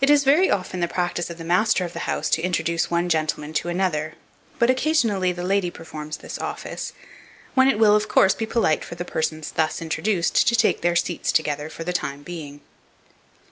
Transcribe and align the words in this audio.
It 0.00 0.08
is 0.08 0.24
very 0.24 0.50
often 0.50 0.80
the 0.80 0.88
practice 0.88 1.28
of 1.28 1.36
the 1.36 1.44
master 1.44 1.84
of 1.84 1.92
the 1.92 1.98
house 2.08 2.30
to 2.30 2.40
introduce 2.40 2.90
one 2.90 3.10
gentleman 3.10 3.52
to 3.60 3.68
another, 3.68 4.14
but 4.58 4.70
occasionally 4.70 5.32
the 5.32 5.44
lady 5.44 5.70
performs 5.70 6.16
this 6.16 6.38
office; 6.38 6.94
when 7.54 7.68
it 7.68 7.78
will, 7.78 7.94
of 7.94 8.08
course, 8.08 8.34
be 8.34 8.46
polite 8.46 8.82
for 8.82 8.94
the 8.94 9.04
persons 9.04 9.50
thus 9.50 9.82
introduced 9.82 10.48
to 10.48 10.56
take 10.56 10.80
their 10.80 10.96
seats 10.96 11.30
together 11.30 11.68
for 11.68 11.84
the 11.84 11.92
time 11.92 12.22
being. 12.22 12.62